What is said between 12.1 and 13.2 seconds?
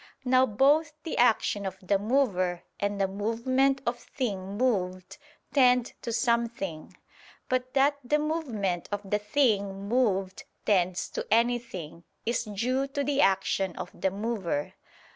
is due to